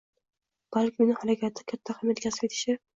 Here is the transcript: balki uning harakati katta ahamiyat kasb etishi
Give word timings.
balki 0.77 1.03
uning 1.07 1.21
harakati 1.21 1.69
katta 1.75 1.97
ahamiyat 1.99 2.27
kasb 2.29 2.53
etishi 2.53 2.81